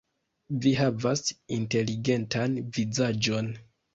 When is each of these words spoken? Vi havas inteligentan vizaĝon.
Vi 0.61 0.71
havas 0.79 1.21
inteligentan 1.59 2.57
vizaĝon. 2.79 3.53